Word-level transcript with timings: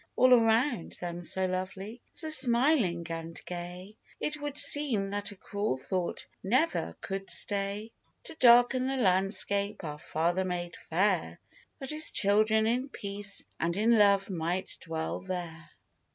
All 0.15 0.33
around 0.33 0.93
them 0.93 1.21
so 1.21 1.45
lovely, 1.45 2.01
so 2.11 2.31
smiling, 2.31 3.05
and 3.11 3.39
gay, 3.45 3.97
It 4.19 4.41
would 4.41 4.57
seem 4.57 5.11
that 5.11 5.29
a 5.31 5.35
cruel 5.35 5.77
thought 5.77 6.25
never 6.43 6.95
could 7.01 7.29
stay 7.29 7.91
To 8.23 8.33
darken 8.33 8.87
the 8.87 8.97
landscape 8.97 9.83
our 9.83 9.99
Father 9.99 10.43
made 10.43 10.75
fair, 10.75 11.39
That 11.77 11.91
His 11.91 12.09
children 12.09 12.65
in 12.65 12.89
peace 12.89 13.45
and 13.59 13.77
in 13.77 13.95
love 13.95 14.27
might 14.31 14.75
dwell 14.81 15.19
there. 15.21 15.69